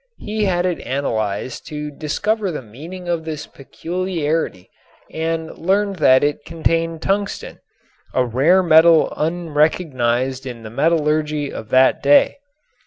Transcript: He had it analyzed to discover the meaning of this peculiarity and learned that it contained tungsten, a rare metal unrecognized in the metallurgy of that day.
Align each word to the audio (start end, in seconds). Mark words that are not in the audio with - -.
He 0.17 0.45
had 0.45 0.65
it 0.65 0.79
analyzed 0.81 1.67
to 1.67 1.91
discover 1.91 2.49
the 2.49 2.63
meaning 2.63 3.07
of 3.07 3.23
this 3.23 3.45
peculiarity 3.45 4.71
and 5.11 5.55
learned 5.55 5.97
that 5.97 6.23
it 6.23 6.43
contained 6.43 7.03
tungsten, 7.03 7.59
a 8.11 8.25
rare 8.25 8.63
metal 8.63 9.13
unrecognized 9.15 10.47
in 10.47 10.63
the 10.63 10.71
metallurgy 10.71 11.53
of 11.53 11.69
that 11.69 12.01
day. 12.01 12.37